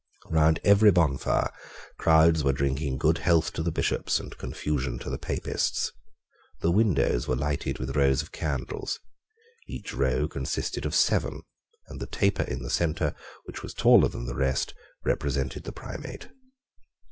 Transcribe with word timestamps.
Round 0.31 0.59
every 0.63 0.89
bonfire 0.89 1.51
crowds 1.99 2.43
were 2.43 2.53
drinking 2.53 2.97
good 2.97 3.19
health 3.19 3.53
to 3.53 3.61
the 3.61 3.71
Bishops 3.71 4.19
and 4.19 4.35
confusion 4.35 4.97
to 4.97 5.11
the 5.11 5.19
Papists. 5.19 5.91
The 6.61 6.71
windows 6.71 7.27
were 7.27 7.35
lighted 7.35 7.77
with 7.77 7.95
rows 7.95 8.23
of 8.23 8.31
candles. 8.31 8.99
Each 9.67 9.93
row 9.93 10.27
consisted 10.27 10.87
of 10.87 10.95
seven; 10.95 11.43
and 11.85 11.99
the 11.99 12.07
taper 12.07 12.41
in 12.41 12.63
the 12.63 12.71
centre, 12.71 13.13
which 13.45 13.61
was 13.61 13.75
taller 13.75 14.07
than 14.07 14.25
the 14.25 14.33
rest, 14.33 14.73
represented 15.05 15.65
the 15.65 15.71
Primate. 15.71 16.29